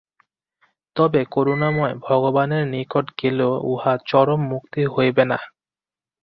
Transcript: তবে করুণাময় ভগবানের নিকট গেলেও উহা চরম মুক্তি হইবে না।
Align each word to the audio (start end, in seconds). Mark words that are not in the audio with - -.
তবে 0.95 1.21
করুণাময় 1.31 1.95
ভগবানের 1.99 2.63
নিকট 2.67 3.05
গেলেও 3.19 3.53
উহা 3.71 3.93
চরম 4.09 4.41
মুক্তি 4.51 4.81
হইবে 4.85 5.23
না। 5.25 5.39